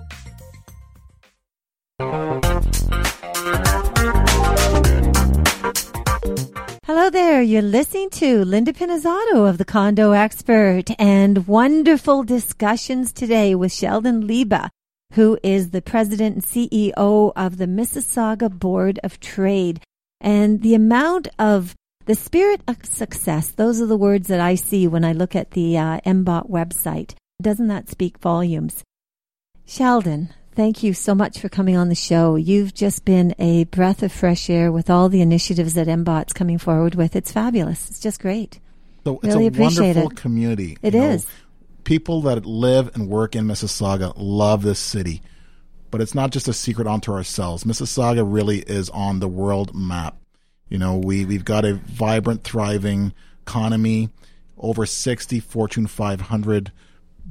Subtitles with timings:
[7.11, 7.43] There.
[7.43, 14.27] You're listening to Linda Pinizzato of the Condo Expert and wonderful discussions today with Sheldon
[14.27, 14.70] Leiba,
[15.12, 19.83] who is the president and CEO of the Mississauga Board of Trade.
[20.19, 21.75] And the amount of
[22.06, 25.50] the spirit of success, those are the words that I see when I look at
[25.50, 27.14] the uh, MBOT website.
[27.41, 28.83] Doesn't that speak volumes?
[29.66, 32.36] Sheldon, Thank you so much for coming on the show.
[32.36, 36.58] You've just been a breath of fresh air with all the initiatives that MBOT's coming
[36.58, 37.16] forward with.
[37.16, 37.90] It's fabulous.
[37.90, 38.60] It's just great.
[39.02, 40.16] So it's really a wonderful it.
[40.16, 40.78] community.
[40.80, 41.10] It you know.
[41.10, 41.27] is.
[41.82, 45.22] People that live and work in Mississauga love this city.
[45.91, 47.64] But it's not just a secret unto ourselves.
[47.64, 50.16] Mississauga really is on the world map.
[50.68, 54.11] You know, we, we've got a vibrant, thriving economy.
[54.56, 56.70] Over 60 Fortune 500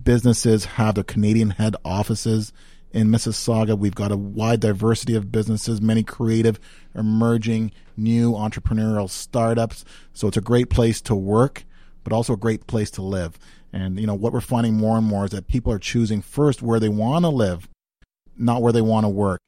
[0.03, 2.51] businesses have their Canadian head offices
[2.93, 3.77] in Mississauga.
[3.77, 6.59] We've got a wide diversity of businesses, many creative,
[6.95, 9.83] emerging, new entrepreneurial startups.
[10.13, 11.65] So it's a great place to work,
[12.03, 13.37] but also a great place to live.
[13.73, 16.61] And, you know, what we're finding more and more is that people are choosing first
[16.61, 17.67] where they want to live,
[18.37, 19.39] not where they want to work.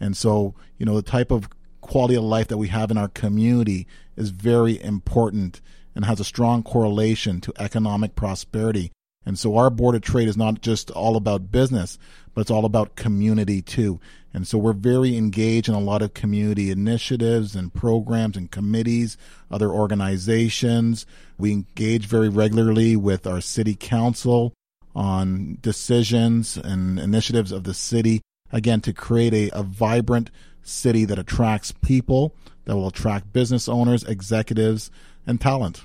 [0.00, 1.48] And so, you know, the type of
[1.82, 5.60] quality of life that we have in our community is very important
[5.94, 8.90] and has a strong correlation to economic prosperity.
[9.26, 11.98] And so our board of trade is not just all about business,
[12.34, 14.00] but it's all about community too.
[14.34, 19.16] And so we're very engaged in a lot of community initiatives and programs and committees,
[19.50, 21.06] other organizations.
[21.38, 24.52] We engage very regularly with our city council
[24.94, 28.22] on decisions and initiatives of the city,
[28.52, 30.30] again, to create a, a vibrant
[30.62, 32.34] city that attracts people,
[32.64, 34.90] that will attract business owners, executives,
[35.26, 35.84] and talent.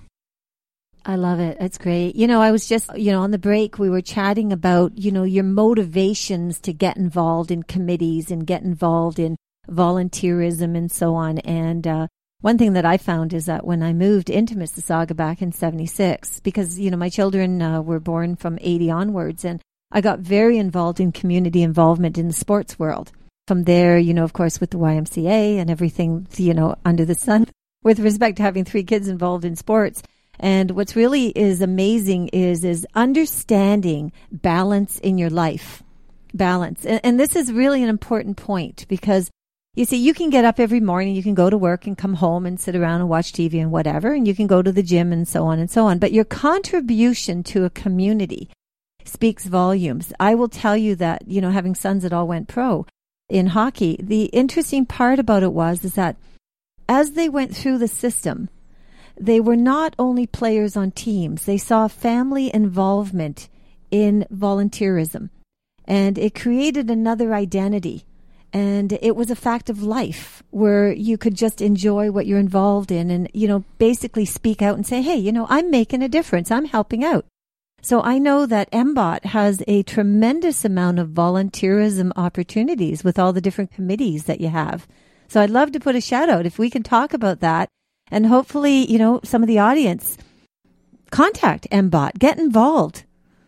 [1.09, 1.58] I love it.
[1.59, 2.16] It's great.
[2.16, 5.12] You know, I was just, you know, on the break, we were chatting about, you
[5.12, 9.36] know, your motivations to get involved in committees and get involved in
[9.68, 11.40] volunteerism and so on.
[11.40, 12.08] And, uh,
[12.42, 16.42] one thing that I found is that when I moved into Mississauga back in 76,
[16.42, 20.59] because, you know, my children uh, were born from 80 onwards, and I got very
[20.59, 23.12] involved in community involvement in the sports world.
[23.48, 27.16] From there, you know, of course, with the YMCA and everything, you know, under the
[27.16, 27.48] sun
[27.84, 30.03] with respect to having three kids involved in sports.
[30.39, 35.83] And what's really is amazing is is understanding balance in your life.
[36.33, 36.85] Balance.
[36.85, 39.29] And, and this is really an important point because
[39.75, 42.16] you see, you can get up every morning, you can go to work and come
[42.16, 44.83] home and sit around and watch TV and whatever, and you can go to the
[44.83, 46.00] gym and so on and so on.
[46.00, 48.50] But your contribution to a community
[49.06, 50.11] speaks volumes.
[50.19, 52.85] I will tell you that, you know, having sons that all went pro
[53.29, 56.17] in hockey, the interesting part about it was is that
[56.88, 58.50] as they went through the system,
[59.19, 63.50] they were not only players on teams, they saw family involvement
[63.91, 65.30] in volunteerism.
[65.85, 68.06] And it created another identity.
[68.52, 72.91] And it was a fact of life where you could just enjoy what you're involved
[72.91, 76.09] in and, you know, basically speak out and say, hey, you know, I'm making a
[76.09, 76.50] difference.
[76.50, 77.25] I'm helping out.
[77.81, 83.41] So I know that MBOT has a tremendous amount of volunteerism opportunities with all the
[83.41, 84.88] different committees that you have.
[85.28, 87.69] So I'd love to put a shout out if we can talk about that
[88.12, 90.18] and hopefully, you know, some of the audience
[91.12, 93.03] contact MBOT, get involved.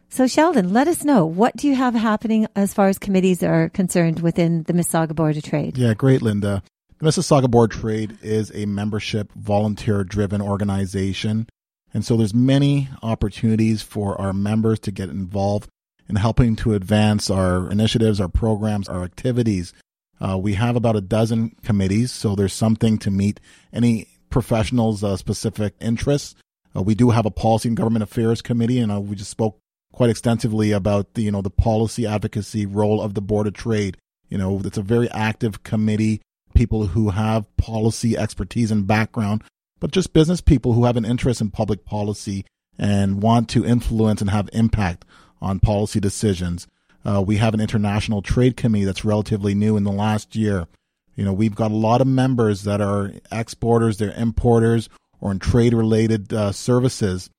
[0.10, 3.70] So Sheldon, let us know what do you have happening as far as committees are
[3.70, 5.78] concerned within the Mississauga Board of Trade.
[5.78, 6.64] Yeah, great, Linda.
[6.98, 11.48] The Mississauga Board of Trade is a membership, volunteer-driven organization,
[11.94, 15.70] and so there's many opportunities for our members to get involved
[16.08, 19.74] in helping to advance our initiatives, our programs, our activities.
[20.20, 23.40] Uh, we have about a dozen committees, so there's something to meet
[23.72, 26.36] any professionals' uh, specific interests.
[26.75, 29.59] Uh, we do have a policy and government affairs committee, and uh, we just spoke
[29.92, 33.97] quite extensively about the you know the policy advocacy role of the board of trade.
[34.29, 36.22] You know, it's a very active committee.
[36.56, 39.44] People who have policy expertise and background,
[39.79, 42.46] but just business people who have an interest in public policy
[42.78, 45.06] and want to influence and have impact
[45.41, 46.67] on policy decisions.
[47.03, 50.67] Uh, we have an international trade committee that's relatively new in the last year.
[51.16, 55.40] You know, we've got a lot of members that are exporters, they're importers, or in
[55.40, 57.29] trade related uh, services.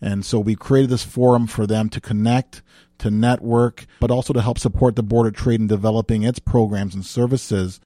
[0.00, 2.62] And so we created this forum for them to connect,
[2.98, 6.94] to network, but also to help support the Board of Trade in developing its programs
[6.94, 7.80] and services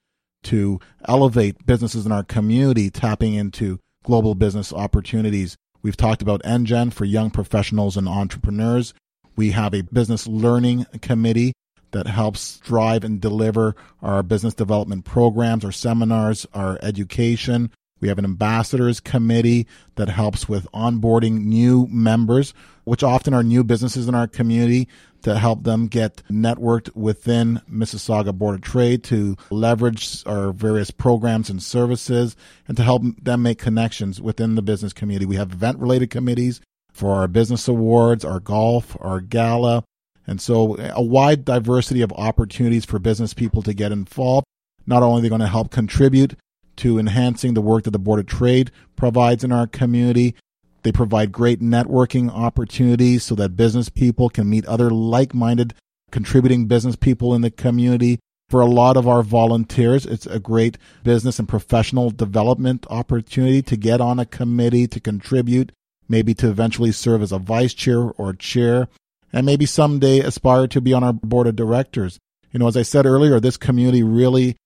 [0.45, 5.57] to elevate businesses in our community, tapping into global business opportunities.
[5.83, 8.95] We've talked about NGen for young professionals and entrepreneurs.
[9.37, 11.53] We have a business learning committee
[11.95, 17.71] that helps drive and deliver our business development programs, our seminars, our education.
[18.01, 22.53] We have an ambassadors committee that helps with onboarding new members,
[22.83, 24.89] which often are new businesses in our community
[25.23, 31.49] to help them get networked within Mississauga Board of Trade to leverage our various programs
[31.49, 32.37] and services
[32.67, 35.27] and to help them make connections within the business community.
[35.27, 36.61] We have event related committees
[36.93, 39.85] for our business awards, our golf, our gala.
[40.27, 44.47] And so a wide diversity of opportunities for business people to get involved.
[44.87, 46.37] Not only are they going to help contribute
[46.77, 50.35] to enhancing the work that the Board of Trade provides in our community.
[50.83, 55.75] They provide great networking opportunities so that business people can meet other like minded
[56.11, 58.19] contributing business people in the community.
[58.51, 63.77] For a lot of our volunteers, it's a great business and professional development opportunity to
[63.77, 65.73] get on a committee, to contribute,
[66.09, 68.89] maybe to eventually serve as a vice chair or chair,
[69.35, 72.21] and maybe someday aspire to be on our board of directors.
[72.53, 74.57] You know, as I said earlier, this community really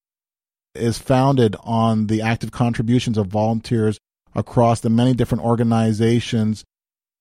[0.75, 3.99] is founded on the active contributions of volunteers
[4.35, 6.65] across the many different organizations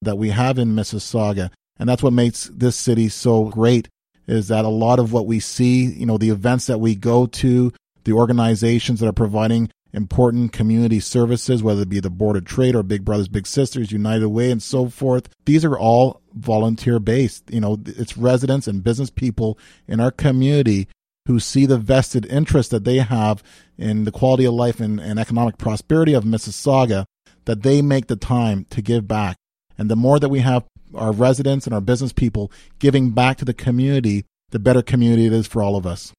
[0.01, 1.49] that we have in Mississauga.
[1.79, 3.87] And that's what makes this city so great
[4.27, 7.27] is that a lot of what we see, you know, the events that we go
[7.27, 7.71] to,
[8.03, 12.75] the organizations that are providing important community services, whether it be the Board of Trade
[12.75, 15.29] or Big Brothers Big Sisters, United Way, and so forth.
[15.45, 17.49] These are all volunteer based.
[17.49, 19.57] You know, it's residents and business people
[19.87, 20.87] in our community
[21.27, 23.43] who see the vested interest that they have
[23.77, 27.05] in the quality of life and, and economic prosperity of Mississauga,
[27.45, 29.35] that they make the time to give back.
[29.77, 33.45] And the more that we have our residents and our business people giving back to
[33.45, 36.13] the community, the better community it is for all of us.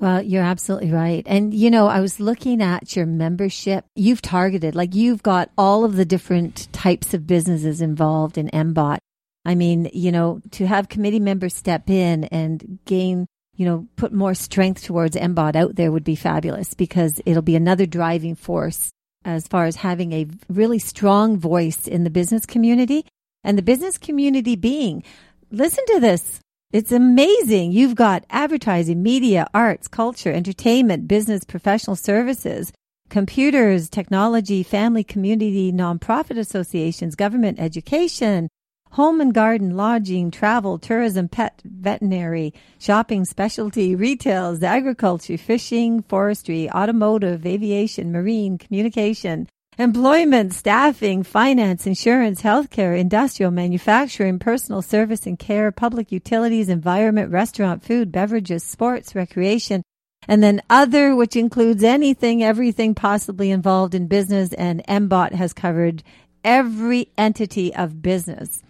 [0.00, 1.24] Well, you're absolutely right.
[1.26, 3.84] And, you know, I was looking at your membership.
[3.96, 8.98] You've targeted, like, you've got all of the different types of businesses involved in MBOT.
[9.44, 13.26] I mean, you know, to have committee members step in and gain
[13.58, 17.56] you know, put more strength towards MBOT out there would be fabulous because it'll be
[17.56, 18.90] another driving force
[19.24, 23.04] as far as having a really strong voice in the business community
[23.42, 25.02] and the business community being.
[25.50, 26.38] Listen to this.
[26.70, 27.72] It's amazing.
[27.72, 32.74] You've got advertising, media, arts, culture, entertainment, business, professional services,
[33.08, 38.50] computers, technology, family, community, nonprofit associations, government, education,
[38.90, 47.46] home and garden, lodging, travel, tourism, pet, veterinary, shopping, specialty, retails, agriculture, fishing, forestry, automotive,
[47.46, 56.10] aviation, marine, communication, employment, staffing, finance, insurance, healthcare, industrial, manufacturing, personal service and care, public
[56.10, 59.82] utilities, environment, restaurant, food, beverages, sports, recreation,
[60.26, 64.52] and then other, which includes anything, everything possibly involved in business.
[64.52, 66.02] And MBOT has covered
[66.42, 68.62] every entity of business.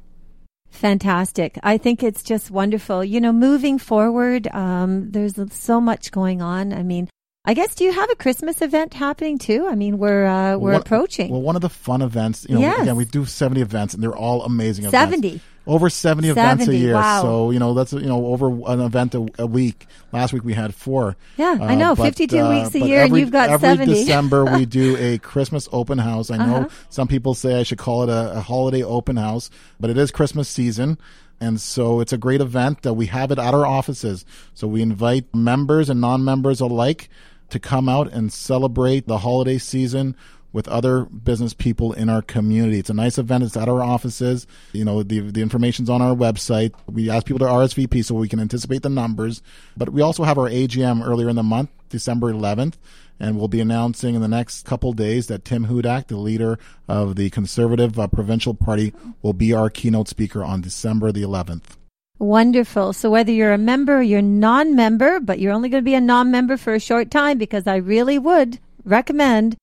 [0.71, 1.59] Fantastic.
[1.63, 3.05] I think it's just wonderful.
[3.05, 6.73] You know, moving forward, um, there's so much going on.
[6.73, 7.09] I mean,
[7.45, 9.67] I guess do you have a Christmas event happening too?
[9.67, 11.31] I mean, we're uh, we're well, approaching.
[11.31, 12.83] Well, one of the fun events, you know, yes.
[12.83, 15.29] again, we do 70 events and they're all amazing 70.
[15.29, 15.45] events.
[15.69, 16.95] Over 70, 70 events a year.
[16.95, 17.23] Wow.
[17.23, 19.87] So, you know, that's, you know, over an event a, a week.
[20.13, 21.17] Last week we had four.
[21.37, 21.95] Yeah, uh, I know.
[21.95, 23.93] But, 52 uh, weeks a year every, and you've got every 70.
[23.93, 26.31] December we do a Christmas open house.
[26.31, 26.69] I know Uh-huh.
[26.89, 30.11] some people say I should call it a, a holiday open house, but it is
[30.11, 30.99] Christmas season.
[31.41, 34.25] And so it's a great event that we have it at our offices.
[34.55, 37.09] So we invite members and non-members alike.
[37.51, 40.15] to come out and celebrate the holiday season
[40.53, 42.79] with other business people in our community.
[42.79, 43.45] It's a nice event.
[43.45, 44.47] It's at our offices.
[44.73, 46.73] You know, the the information's on our website.
[46.87, 49.43] We ask people to RSVP so we can anticipate the numbers.
[49.77, 52.75] But we also have our AGM earlier in the month, December 11th,
[53.21, 57.17] and we'll be announcing in the next couple days that Tim Hudak, the leader of
[57.17, 61.77] the Conservative uh, Provincial Party, will be our keynote speaker on December the 11th.
[62.19, 62.93] Wonderful.
[62.95, 66.01] So whether you're a member or you're non-member, but you're only going to be a
[66.01, 69.57] non-member for a short time because I really would recommend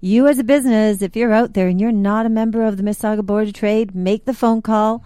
[0.00, 2.82] you as a business, if you're out there and you're not a member of the
[2.82, 5.04] Mississauga Board of Trade, make the phone call,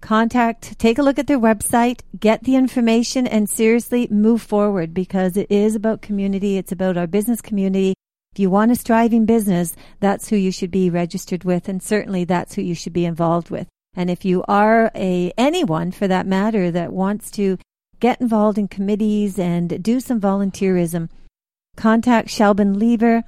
[0.00, 5.36] contact, take a look at their website, get the information, and seriously move forward because
[5.36, 6.58] it is about community.
[6.58, 7.94] It's about our business community.
[8.32, 12.24] If you want a striving business, that's who you should be registered with, and certainly
[12.24, 13.66] that's who you should be involved with.
[13.96, 17.58] And if you are a anyone for that matter that wants to
[18.00, 21.08] get involved in committees and do some volunteerism,
[21.76, 23.22] contact Sheldon Leiba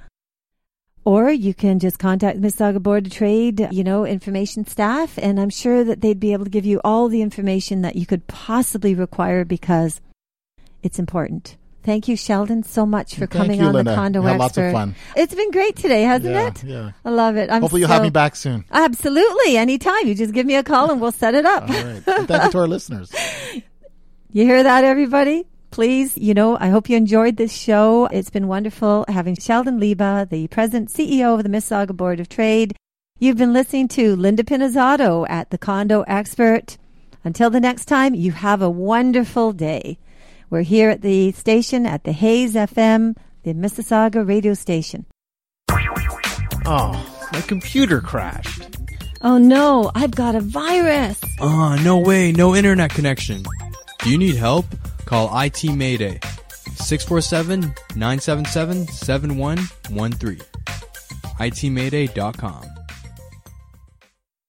[1.07, 5.49] or you can just contact Mississauga Board of Trade, you know, information staff, and I'm
[5.49, 8.93] sure that they'd be able to give you all the information that you could possibly
[8.93, 10.01] require because
[10.83, 11.55] it's important.
[11.83, 13.91] Thank you, Sheldon, so much for Thank coming you, on Linda.
[13.91, 14.37] the Condo Expert.
[14.37, 14.95] lots of fun.
[15.15, 16.63] It's been great today, hasn't Yeah, it?
[16.65, 16.91] yeah.
[17.05, 17.49] I love it.
[17.49, 18.65] I'm Hopefully you'll so- have me back soon.
[18.69, 20.05] Absolutely, anytime.
[20.05, 21.69] You just give me a call and we'll set it up.
[21.69, 22.03] All right.
[22.03, 23.13] Thank you to our listeners.
[24.33, 25.45] You hear that, everybody?
[25.77, 28.07] Please, you know, I hope you enjoyed this show.
[28.07, 32.75] It's been wonderful having Sheldon Leiba, the president CEO of the Mississauga Board of Trade.
[33.19, 36.79] You've been listening to Linda Pinizzato at the Condo Expert.
[37.23, 39.99] Until the next time, you have a wonderful day.
[40.49, 45.05] We're here at the station at the Hayes FM, the Mississauga radio station.
[46.65, 48.79] Oh, my computer crashed.
[49.21, 51.21] Oh no, I've got a virus.
[51.39, 53.43] Oh, no way, no internet connection.
[53.99, 54.65] Do you need help?
[55.07, 56.19] Call IT Mayday.
[56.75, 60.41] 647 977 7113.
[61.39, 62.76] ITMayday.com.